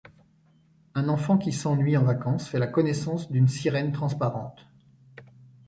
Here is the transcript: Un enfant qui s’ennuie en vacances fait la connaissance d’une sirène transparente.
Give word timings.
Un 0.95 1.09
enfant 1.09 1.37
qui 1.37 1.51
s’ennuie 1.51 1.95
en 1.95 2.03
vacances 2.03 2.47
fait 2.47 2.57
la 2.57 2.65
connaissance 2.65 3.29
d’une 3.31 3.47
sirène 3.47 3.91
transparente. 3.91 4.65